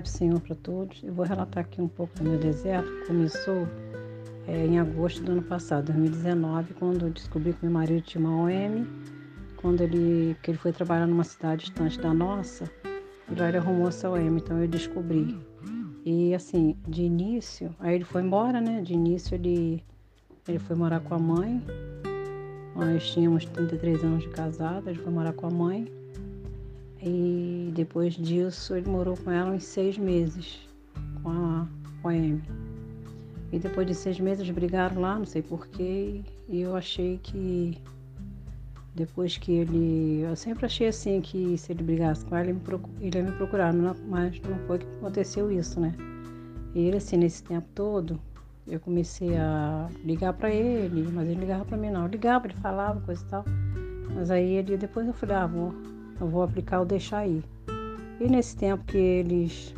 do 0.00 0.08
Senhor 0.08 0.40
para 0.40 0.54
todos. 0.54 1.02
Eu 1.02 1.12
vou 1.12 1.24
relatar 1.24 1.64
aqui 1.64 1.80
um 1.80 1.88
pouco 1.88 2.16
do 2.18 2.24
meu 2.24 2.38
deserto. 2.38 2.88
Começou 3.06 3.66
é, 4.46 4.66
em 4.66 4.78
agosto 4.78 5.22
do 5.22 5.32
ano 5.32 5.42
passado, 5.42 5.86
2019, 5.86 6.74
quando 6.74 7.06
eu 7.06 7.10
descobri 7.10 7.52
que 7.52 7.64
meu 7.64 7.72
marido 7.72 8.00
tinha 8.02 8.24
uma 8.24 8.44
OM, 8.44 8.86
quando 9.56 9.80
ele, 9.80 10.36
que 10.42 10.50
ele 10.50 10.58
foi 10.58 10.72
trabalhar 10.72 11.06
numa 11.06 11.24
cidade 11.24 11.64
distante 11.64 11.98
da 12.00 12.14
nossa, 12.14 12.70
e 13.30 13.34
lá 13.34 13.48
ele 13.48 13.58
arrumou 13.58 13.88
essa 13.88 14.08
OM, 14.08 14.36
então 14.36 14.60
eu 14.60 14.68
descobri. 14.68 15.36
E 16.04 16.32
assim, 16.34 16.76
de 16.86 17.02
início, 17.02 17.74
aí 17.80 17.96
ele 17.96 18.04
foi 18.04 18.22
embora, 18.22 18.60
né? 18.60 18.80
De 18.80 18.94
início 18.94 19.34
ele, 19.34 19.82
ele 20.46 20.60
foi 20.60 20.76
morar 20.76 21.00
com 21.00 21.14
a 21.14 21.18
mãe. 21.18 21.60
Nós 22.76 23.10
tínhamos 23.10 23.44
33 23.46 24.04
anos 24.04 24.22
de 24.22 24.28
casado, 24.28 24.88
ele 24.88 24.98
foi 24.98 25.12
morar 25.12 25.32
com 25.32 25.46
a 25.46 25.50
mãe. 25.50 25.90
E 27.02 27.70
depois 27.74 28.14
disso 28.14 28.74
ele 28.74 28.88
morou 28.88 29.16
com 29.16 29.30
ela 29.30 29.50
uns 29.50 29.64
seis 29.64 29.98
meses 29.98 30.66
com 31.22 31.30
a, 31.30 31.68
com 32.02 32.08
a 32.08 32.12
Amy. 32.12 32.42
E 33.52 33.58
depois 33.58 33.86
de 33.86 33.94
seis 33.94 34.18
meses 34.18 34.48
brigaram 34.50 35.00
lá, 35.00 35.18
não 35.18 35.26
sei 35.26 35.42
porquê, 35.42 36.22
e 36.48 36.60
eu 36.60 36.74
achei 36.74 37.18
que 37.22 37.78
depois 38.94 39.36
que 39.36 39.52
ele. 39.52 40.20
Eu 40.22 40.34
sempre 40.34 40.66
achei 40.66 40.88
assim 40.88 41.20
que 41.20 41.56
se 41.58 41.70
ele 41.70 41.84
brigasse 41.84 42.24
com 42.24 42.34
ela, 42.34 42.48
ele, 42.48 42.60
ele 43.00 43.18
ia 43.18 43.24
me 43.24 43.32
procurar, 43.32 43.72
mas 43.72 44.40
não 44.40 44.58
foi 44.66 44.78
que 44.78 44.86
aconteceu 44.96 45.52
isso, 45.52 45.78
né? 45.78 45.94
E 46.74 46.80
ele, 46.80 46.96
assim, 46.96 47.16
nesse 47.16 47.42
tempo 47.44 47.66
todo, 47.74 48.18
eu 48.66 48.80
comecei 48.80 49.36
a 49.36 49.88
ligar 50.04 50.32
para 50.32 50.50
ele, 50.50 51.08
mas 51.12 51.28
ele 51.28 51.40
ligava 51.40 51.64
para 51.64 51.76
mim 51.76 51.90
não. 51.90 52.02
Eu 52.02 52.08
ligava, 52.08 52.46
ele 52.46 52.54
falava, 52.54 53.00
coisa 53.00 53.22
e 53.22 53.28
tal. 53.28 53.44
Mas 54.14 54.30
aí 54.30 54.54
ele 54.54 54.76
depois 54.76 55.06
eu 55.06 55.12
falei, 55.12 55.36
ah, 55.36 55.46
vou, 55.46 55.74
eu 56.20 56.28
vou 56.28 56.42
aplicar 56.42 56.80
o 56.80 56.84
deixar 56.84 57.18
aí. 57.18 57.42
E 58.20 58.28
nesse 58.28 58.56
tempo 58.56 58.84
que 58.84 58.96
eles 58.96 59.74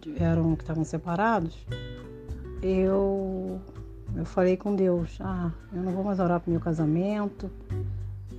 tiveram, 0.00 0.56
que 0.56 0.62
estavam 0.62 0.84
separados, 0.84 1.66
eu, 2.62 3.60
eu 4.16 4.24
falei 4.24 4.56
com 4.56 4.74
Deus, 4.74 5.18
ah, 5.20 5.52
eu 5.72 5.82
não 5.82 5.92
vou 5.92 6.04
mais 6.04 6.18
orar 6.18 6.40
pro 6.40 6.50
meu 6.50 6.60
casamento, 6.60 7.50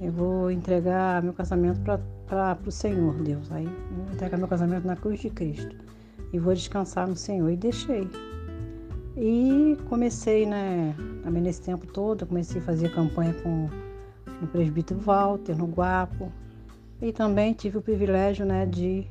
eu 0.02 0.12
vou 0.12 0.50
entregar 0.50 1.22
meu 1.22 1.34
casamento 1.34 1.82
para 2.26 2.58
o 2.66 2.72
Senhor, 2.72 3.14
Deus. 3.16 3.52
Aí 3.52 3.66
vou 3.66 4.14
entregar 4.14 4.38
meu 4.38 4.48
casamento 4.48 4.88
na 4.88 4.96
cruz 4.96 5.20
de 5.20 5.30
Cristo. 5.30 5.76
E 6.32 6.40
vou 6.40 6.54
descansar 6.54 7.08
no 7.08 7.16
Senhor. 7.16 7.50
E 7.50 7.58
deixei. 7.58 8.10
E 9.18 9.78
comecei, 9.90 10.46
né, 10.46 10.96
também 11.24 11.42
nesse 11.42 11.62
tempo 11.62 11.86
todo, 11.88 12.26
comecei 12.26 12.62
a 12.62 12.64
fazer 12.64 12.94
campanha 12.94 13.34
com 13.44 13.68
no 14.40 14.48
presbítero 14.48 15.00
Walter, 15.02 15.58
no 15.58 15.66
Guapo. 15.66 16.32
E 17.02 17.14
também 17.14 17.54
tive 17.54 17.78
o 17.78 17.82
privilégio, 17.82 18.46
né, 18.46 18.66
de 18.66 19.08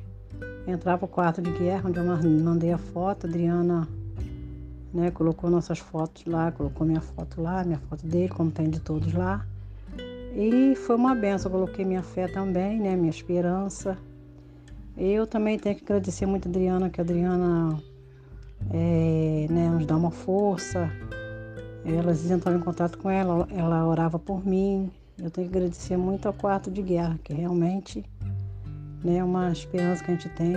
entrar 0.67 0.97
para 0.97 1.05
o 1.05 1.07
quarto 1.07 1.41
de 1.41 1.51
guerra, 1.51 1.89
onde 1.89 1.97
eu 1.97 2.05
mandei 2.05 2.71
a 2.71 2.77
foto. 2.77 3.25
A 3.25 3.29
Adriana, 3.29 3.87
né, 4.93 5.09
colocou 5.11 5.49
nossas 5.49 5.79
fotos 5.79 6.25
lá, 6.25 6.51
colocou 6.51 6.85
minha 6.85 7.01
foto 7.01 7.41
lá, 7.41 7.63
minha 7.63 7.79
foto 7.79 8.05
dele, 8.05 8.29
como 8.29 8.51
tem 8.51 8.69
de 8.69 8.79
todos 8.79 9.11
lá. 9.13 9.45
E 10.35 10.75
foi 10.75 10.95
uma 10.95 11.15
benção, 11.15 11.51
eu 11.51 11.59
coloquei 11.59 11.83
minha 11.83 12.03
fé 12.03 12.27
também, 12.27 12.79
né, 12.79 12.95
minha 12.95 13.09
esperança. 13.09 13.97
Eu 14.95 15.25
também 15.25 15.57
tenho 15.57 15.75
que 15.75 15.83
agradecer 15.83 16.25
muito 16.25 16.47
a 16.47 16.51
Adriana, 16.51 16.89
que 16.89 17.01
a 17.01 17.03
Adriana 17.03 17.81
é, 18.71 19.47
né, 19.49 19.69
nos 19.69 19.85
dá 19.85 19.97
uma 19.97 20.11
força. 20.11 20.91
Elas 21.83 22.29
entraram 22.29 22.59
em 22.59 22.61
contato 22.61 22.97
com 22.97 23.09
ela, 23.09 23.47
ela 23.51 23.87
orava 23.87 24.19
por 24.19 24.45
mim, 24.45 24.91
eu 25.21 25.29
tenho 25.29 25.49
que 25.49 25.57
agradecer 25.57 25.97
muito 25.97 26.27
ao 26.27 26.33
quarto 26.33 26.71
de 26.71 26.81
guerra, 26.81 27.19
que 27.23 27.33
realmente 27.33 28.03
né, 29.03 29.17
é 29.17 29.23
uma 29.23 29.51
esperança 29.51 30.03
que 30.03 30.11
a 30.11 30.13
gente 30.13 30.29
tem, 30.29 30.53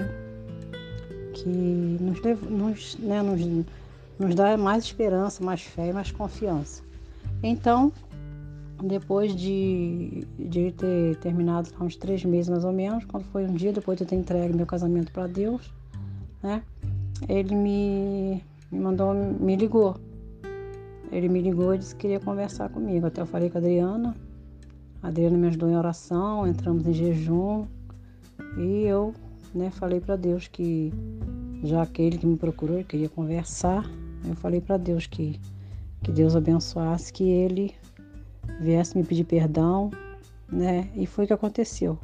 que 1.35 1.49
nos, 2.01 2.21
nos, 2.51 2.97
né, 2.99 3.23
nos, 3.23 3.41
nos 4.19 4.35
dá 4.35 4.57
mais 4.57 4.85
esperança, 4.85 5.43
mais 5.45 5.63
fé 5.63 5.89
e 5.89 5.93
mais 5.93 6.11
confiança. 6.11 6.83
Então, 7.43 7.93
depois 8.83 9.35
de, 9.35 10.27
de 10.39 10.73
ter 10.73 11.17
terminado 11.17 11.71
há 11.79 11.85
uns 11.85 11.97
três 11.97 12.25
meses 12.25 12.49
mais 12.49 12.65
ou 12.65 12.73
menos, 12.73 13.05
quando 13.05 13.25
foi 13.25 13.45
um 13.45 13.55
dia 13.55 13.73
depois 13.73 13.97
de 13.97 14.05
eu 14.05 14.09
ter 14.09 14.17
entregue 14.17 14.55
meu 14.55 14.67
casamento 14.67 15.13
para 15.13 15.27
Deus, 15.27 15.73
né? 16.43 16.63
Ele 17.29 17.55
me, 17.55 18.43
me 18.71 18.81
mandou, 18.81 19.15
me 19.15 19.55
ligou. 19.55 19.97
Ele 21.11 21.29
me 21.29 21.41
ligou 21.41 21.75
e 21.75 21.79
disse 21.79 21.95
que 21.95 22.03
queria 22.03 22.19
conversar 22.19 22.69
comigo. 22.71 23.07
Até 23.07 23.21
eu 23.21 23.27
falei 23.27 23.51
com 23.51 23.59
a 23.59 23.61
Adriana, 23.61 24.17
Adriana 25.03 25.37
me 25.37 25.49
ajudou 25.49 25.69
em 25.69 25.77
oração, 25.77 26.47
entramos 26.47 26.87
em 26.87 26.93
jejum 26.93 27.67
e 28.57 28.85
eu 28.85 29.13
né, 29.53 29.71
falei 29.71 30.01
para 30.01 30.15
Deus 30.15 30.47
que, 30.47 30.93
já 31.65 31.83
aquele 31.83 32.17
que 32.19 32.27
me 32.27 32.37
procurou, 32.37 32.77
ele 32.77 32.85
queria 32.85 33.09
conversar, 33.09 33.85
eu 34.25 34.37
falei 34.37 34.61
para 34.61 34.77
Deus 34.77 35.07
que, 35.07 35.41
que 36.03 36.13
Deus 36.13 36.37
abençoasse, 36.37 37.13
que 37.13 37.25
ele 37.25 37.75
viesse 38.61 38.97
me 38.97 39.03
pedir 39.03 39.25
perdão, 39.25 39.91
né? 40.51 40.89
E 40.95 41.07
foi 41.07 41.25
o 41.25 41.27
que 41.27 41.33
aconteceu. 41.33 41.99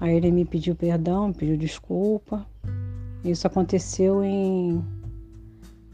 Aí 0.00 0.16
ele 0.16 0.32
me 0.32 0.44
pediu 0.44 0.74
perdão, 0.74 1.28
me 1.28 1.34
pediu 1.34 1.56
desculpa. 1.56 2.44
Isso 3.24 3.46
aconteceu 3.46 4.24
em 4.24 4.82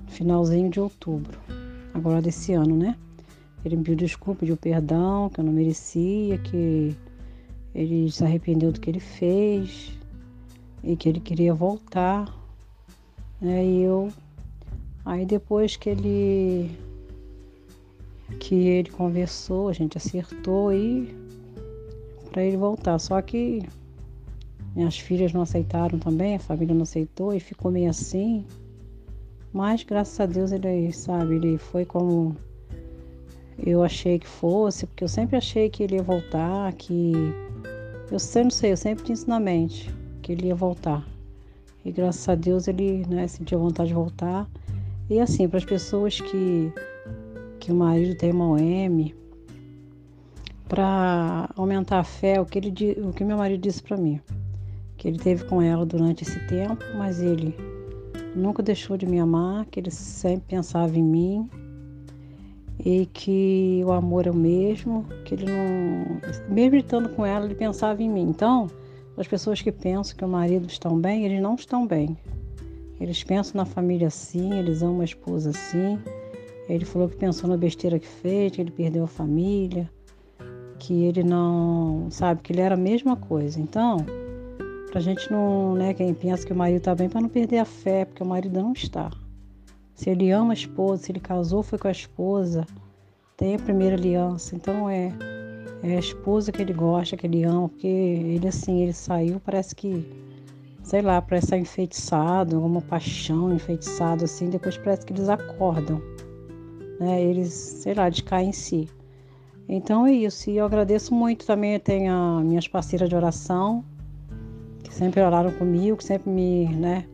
finalzinho 0.06 0.70
de 0.70 0.80
outubro, 0.80 1.38
agora 1.92 2.22
desse 2.22 2.54
ano, 2.54 2.74
né? 2.74 2.96
Ele 3.64 3.76
me 3.76 3.82
pediu 3.82 3.96
desculpa, 3.96 4.40
pediu 4.40 4.56
perdão, 4.56 5.28
que 5.28 5.40
eu 5.40 5.44
não 5.44 5.52
merecia, 5.52 6.38
que 6.38 6.96
ele 7.74 8.10
se 8.10 8.24
arrependeu 8.24 8.72
do 8.72 8.80
que 8.80 8.90
ele 8.90 9.00
fez 9.00 9.92
e 10.82 10.96
que 10.96 11.08
ele 11.08 11.20
queria 11.20 11.54
voltar. 11.54 12.34
Né? 13.40 13.64
E 13.64 13.82
eu. 13.82 14.12
Aí 15.04 15.24
depois 15.24 15.76
que 15.76 15.90
ele. 15.90 16.70
que 18.40 18.54
ele 18.54 18.90
conversou, 18.90 19.68
a 19.68 19.72
gente 19.72 19.96
acertou 19.96 20.72
e 20.72 21.14
para 22.30 22.42
ele 22.42 22.56
voltar. 22.56 22.98
Só 22.98 23.20
que 23.20 23.62
minhas 24.74 24.98
filhas 24.98 25.32
não 25.32 25.42
aceitaram 25.42 25.98
também, 25.98 26.36
a 26.36 26.38
família 26.38 26.74
não 26.74 26.82
aceitou 26.82 27.34
e 27.34 27.40
ficou 27.40 27.70
meio 27.70 27.90
assim. 27.90 28.44
Mas 29.52 29.82
graças 29.82 30.20
a 30.20 30.26
Deus 30.26 30.52
ele, 30.52 30.92
sabe, 30.92 31.36
ele 31.36 31.58
foi 31.58 31.84
como 31.84 32.36
eu 33.58 33.82
achei 33.82 34.18
que 34.18 34.26
fosse, 34.26 34.86
porque 34.86 35.02
eu 35.02 35.08
sempre 35.08 35.36
achei 35.36 35.68
que 35.68 35.82
ele 35.82 35.96
ia 35.96 36.02
voltar, 36.02 36.72
que 36.74 37.12
eu 38.10 38.18
sempre 38.18 38.44
não 38.44 38.50
sei, 38.50 38.72
eu 38.72 38.76
sempre 38.76 39.04
tinha 39.04 39.14
isso 39.14 39.28
na 39.28 39.40
mente, 39.40 39.92
que 40.22 40.32
ele 40.32 40.46
ia 40.46 40.54
voltar. 40.54 41.06
E 41.84 41.90
graças 41.90 42.28
a 42.28 42.34
Deus 42.34 42.68
ele 42.68 43.04
né, 43.08 43.26
sentiu 43.26 43.58
vontade 43.58 43.88
de 43.88 43.94
voltar. 43.94 44.48
E 45.10 45.20
assim, 45.20 45.48
para 45.48 45.58
as 45.58 45.64
pessoas 45.64 46.20
que, 46.20 46.72
que 47.58 47.72
o 47.72 47.74
marido 47.74 48.16
tem 48.16 48.30
uma 48.30 48.48
OM, 48.48 49.12
para 50.68 51.48
aumentar 51.56 52.00
a 52.00 52.04
fé, 52.04 52.40
o 52.40 52.44
que, 52.44 52.58
ele, 52.58 52.70
o 53.00 53.12
que 53.12 53.24
meu 53.24 53.38
marido 53.38 53.60
disse 53.60 53.82
para 53.82 53.96
mim, 53.96 54.20
que 54.96 55.08
ele 55.08 55.18
teve 55.18 55.44
com 55.44 55.62
ela 55.62 55.84
durante 55.86 56.22
esse 56.22 56.38
tempo, 56.46 56.84
mas 56.96 57.20
ele 57.20 57.56
nunca 58.36 58.62
deixou 58.62 58.96
de 58.96 59.06
me 59.06 59.18
amar, 59.18 59.64
que 59.66 59.80
ele 59.80 59.90
sempre 59.90 60.44
pensava 60.48 60.96
em 60.96 61.02
mim, 61.02 61.48
e 62.84 63.06
que 63.06 63.82
o 63.84 63.92
amor 63.92 64.26
é 64.26 64.30
o 64.30 64.34
mesmo, 64.34 65.04
que 65.24 65.34
ele 65.34 65.46
não. 65.46 66.20
Mesmo 66.48 66.76
estando 66.76 67.08
com 67.10 67.26
ela, 67.26 67.44
ele 67.44 67.54
pensava 67.54 68.02
em 68.02 68.08
mim. 68.08 68.28
Então, 68.28 68.68
as 69.16 69.26
pessoas 69.26 69.60
que 69.60 69.72
pensam 69.72 70.16
que 70.16 70.24
o 70.24 70.28
marido 70.28 70.66
estão 70.68 70.98
bem, 70.98 71.24
eles 71.24 71.40
não 71.40 71.54
estão 71.54 71.86
bem. 71.86 72.16
Eles 73.00 73.22
pensam 73.22 73.56
na 73.56 73.64
família 73.64 74.08
assim, 74.08 74.54
eles 74.58 74.82
amam 74.82 75.00
a 75.00 75.04
esposa 75.04 75.50
assim. 75.50 75.98
Ele 76.68 76.84
falou 76.84 77.08
que 77.08 77.16
pensou 77.16 77.48
na 77.48 77.56
besteira 77.56 77.98
que 77.98 78.06
fez, 78.06 78.52
que 78.52 78.60
ele 78.60 78.70
perdeu 78.70 79.04
a 79.04 79.08
família, 79.08 79.90
que 80.78 81.04
ele 81.04 81.22
não. 81.22 82.08
Sabe, 82.10 82.42
que 82.42 82.52
ele 82.52 82.60
era 82.60 82.74
a 82.74 82.78
mesma 82.78 83.16
coisa. 83.16 83.60
Então, 83.60 83.98
pra 84.90 85.00
gente 85.00 85.30
não. 85.30 85.74
Né, 85.74 85.94
quem 85.94 86.12
pensa 86.14 86.46
que 86.46 86.52
o 86.52 86.56
marido 86.56 86.78
está 86.78 86.94
bem, 86.94 87.08
para 87.08 87.20
não 87.20 87.28
perder 87.28 87.58
a 87.58 87.64
fé, 87.64 88.04
porque 88.04 88.22
o 88.22 88.26
marido 88.26 88.60
não 88.60 88.72
está. 88.72 89.10
Se 89.98 90.10
ele 90.10 90.30
ama 90.30 90.52
a 90.52 90.54
esposa, 90.54 91.02
se 91.02 91.10
ele 91.10 91.18
casou, 91.18 91.60
foi 91.60 91.76
com 91.76 91.88
a 91.88 91.90
esposa, 91.90 92.64
tem 93.36 93.56
a 93.56 93.58
primeira 93.58 93.96
aliança. 93.96 94.54
Então 94.54 94.88
é, 94.88 95.12
é 95.82 95.96
a 95.96 95.98
esposa 95.98 96.52
que 96.52 96.62
ele 96.62 96.72
gosta, 96.72 97.16
que 97.16 97.26
ele 97.26 97.42
ama, 97.42 97.68
porque 97.68 97.88
ele 97.88 98.46
assim, 98.46 98.80
ele 98.80 98.92
saiu, 98.92 99.40
parece 99.40 99.74
que, 99.74 100.08
sei 100.84 101.02
lá, 101.02 101.20
parece 101.20 101.46
estar 101.46 101.58
enfeitiçado, 101.58 102.54
alguma 102.54 102.80
paixão, 102.80 103.52
enfeitiçado 103.52 104.24
assim, 104.24 104.48
depois 104.48 104.78
parece 104.78 105.04
que 105.04 105.12
eles 105.12 105.28
acordam. 105.28 106.00
Né? 107.00 107.20
Eles, 107.20 107.52
sei 107.52 107.92
lá, 107.92 108.06
eles 108.06 108.20
caem 108.20 108.50
em 108.50 108.52
si. 108.52 108.88
Então 109.68 110.06
é 110.06 110.12
isso. 110.12 110.48
E 110.48 110.58
eu 110.58 110.64
agradeço 110.64 111.12
muito 111.12 111.44
também. 111.44 111.74
Eu 111.74 111.80
tenho 111.80 112.38
as 112.38 112.44
minhas 112.44 112.68
parceiras 112.68 113.08
de 113.08 113.16
oração, 113.16 113.84
que 114.84 114.94
sempre 114.94 115.20
oraram 115.20 115.50
comigo, 115.50 115.96
que 115.96 116.04
sempre 116.04 116.30
me, 116.30 116.68
né, 116.68 117.04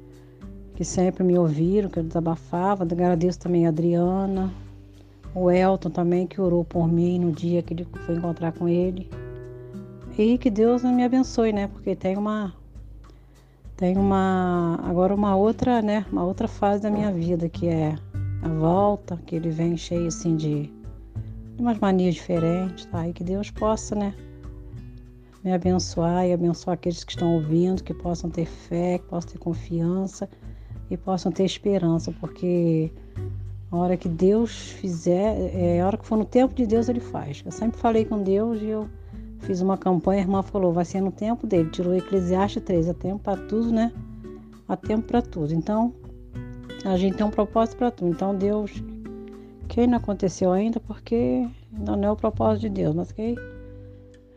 que 0.75 0.85
sempre 0.85 1.23
me 1.25 1.39
ouviram, 1.39 1.89
que 1.89 1.99
eu 1.99 2.05
desabafava. 2.05 2.85
Agradeço 2.85 3.39
também 3.39 3.67
a 3.67 3.69
Adriana, 3.71 4.53
o 5.35 5.51
Elton 5.51 5.91
também, 5.91 6.27
que 6.27 6.41
orou 6.41 6.65
por 6.65 6.87
mim 6.89 7.19
no 7.19 7.33
dia 7.33 7.63
que 7.63 7.75
ele 7.75 7.87
foi 8.07 8.17
encontrar 8.17 8.53
com 8.53 8.69
ele. 8.69 9.09
E 10.17 10.39
que 10.39 10.51
Deus 10.51 10.83
me 10.85 11.05
abençoe, 11.05 11.53
né? 11.53 11.67
Porque 11.69 11.97
tem 11.97 12.17
uma, 12.17 12.55
Tem 13.77 13.97
uma 13.97 14.79
agora 14.85 15.13
uma 15.13 15.35
outra, 15.35 15.83
né, 15.83 16.07
uma 16.13 16.25
outra 16.25 16.47
fase 16.47 16.83
da 16.83 16.91
minha 16.91 17.11
vida 17.11 17.49
que 17.49 17.67
é 17.67 17.97
a 18.43 18.49
volta, 18.49 19.19
que 19.27 19.35
ele 19.35 19.51
vem 19.51 19.77
cheio 19.77 20.07
assim 20.07 20.37
de, 20.37 20.71
de 21.57 21.61
umas 21.61 21.79
manias 21.79 22.15
diferentes, 22.15 22.87
tá? 22.87 23.09
E 23.09 23.13
que 23.13 23.25
Deus 23.25 23.51
possa, 23.51 23.97
né, 23.97 24.15
me 25.43 25.53
abençoar 25.53 26.25
e 26.25 26.33
abençoar 26.33 26.75
aqueles 26.75 27.03
que 27.03 27.13
estão 27.13 27.35
ouvindo, 27.35 27.83
que 27.83 27.93
possam 27.93 28.31
ter 28.31 28.47
fé, 28.47 28.99
que 28.99 29.07
possam 29.07 29.33
ter 29.33 29.39
confiança 29.39 30.29
e 30.91 30.97
possam 30.97 31.33
ter 31.33 31.45
esperança, 31.45 32.13
porque 32.21 32.91
a 33.71 33.77
hora 33.77 33.97
que 33.97 34.09
Deus 34.09 34.71
fizer, 34.71 35.51
é 35.53 35.81
a 35.81 35.87
hora 35.87 35.97
que 35.97 36.07
for 36.07 36.17
no 36.17 36.25
tempo 36.25 36.55
de 36.55 36.67
Deus, 36.67 36.89
Ele 36.89 37.01
faz. 37.01 37.43
Eu 37.45 37.51
sempre 37.51 37.79
falei 37.79 38.05
com 38.05 38.23
Deus 38.23 38.61
e 38.63 38.67
eu 38.67 38.89
fiz 39.41 39.61
uma 39.61 39.77
campanha, 39.77 40.21
a 40.21 40.23
irmã 40.23 40.43
falou, 40.43 40.73
vai 40.73 40.85
ser 40.85 41.01
no 41.01 41.11
tempo 41.11 41.47
dele. 41.47 41.71
Tirou 41.71 41.95
Eclesiastes 41.95 42.63
3, 42.63 42.89
há 42.89 42.95
tempo 42.95 43.19
para 43.19 43.37
tudo, 43.37 43.73
né? 43.73 43.93
Há 44.69 44.77
tempo 44.77 45.07
para 45.09 45.21
tudo. 45.21 45.53
Então, 45.53 45.93
a 46.85 46.97
gente 46.97 47.17
tem 47.17 47.27
um 47.27 47.31
propósito 47.31 47.79
para 47.79 47.91
tudo. 47.91 48.11
Então, 48.11 48.35
Deus, 48.35 48.71
que 49.69 49.87
não 49.87 49.99
aconteceu 49.99 50.53
ainda, 50.53 50.79
porque 50.81 51.47
ainda 51.77 51.97
não 51.97 52.09
é 52.09 52.13
o 52.13 52.17
propósito 52.17 52.63
de 52.63 52.69
Deus, 52.71 52.95
mas 52.95 53.11
que, 53.11 53.35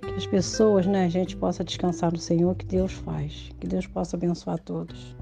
que 0.02 0.14
as 0.16 0.26
pessoas, 0.26 0.86
né, 0.88 1.06
a 1.06 1.10
gente 1.10 1.38
possa 1.38 1.64
descansar 1.64 2.12
no 2.12 2.18
Senhor, 2.18 2.56
que 2.56 2.66
Deus 2.66 2.92
faz. 2.92 3.52
Que 3.60 3.68
Deus 3.68 3.86
possa 3.86 4.18
abençoar 4.18 4.60
todos. 4.60 5.16